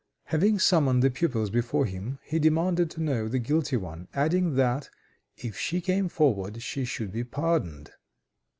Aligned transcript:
Having 0.23 0.57
summoned 0.57 1.03
the 1.03 1.11
pupils 1.11 1.51
before 1.51 1.85
him, 1.85 2.17
he 2.23 2.39
demanded 2.39 2.89
to 2.89 3.03
know 3.03 3.27
the 3.27 3.37
guilty 3.37 3.77
one, 3.77 4.07
adding 4.15 4.55
that, 4.55 4.89
if 5.37 5.55
she 5.59 5.79
came 5.79 6.09
forward, 6.09 6.63
she 6.63 6.85
should 6.85 7.11
be 7.11 7.23
pardoned. 7.23 7.91